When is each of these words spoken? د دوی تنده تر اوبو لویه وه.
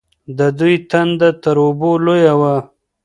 د 0.37 0.39
دوی 0.59 0.75
تنده 0.91 1.29
تر 1.43 1.57
اوبو 1.65 1.91
لویه 2.05 2.33
وه. 2.39 2.55